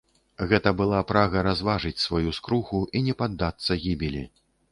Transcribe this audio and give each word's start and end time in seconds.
Гэта 0.51 0.69
была 0.79 1.01
прага 1.11 1.43
разважыць 1.49 2.01
сваю 2.05 2.33
скруху 2.39 2.81
і 2.97 3.05
не 3.09 3.13
паддацца 3.23 3.79
гібелі. 3.87 4.27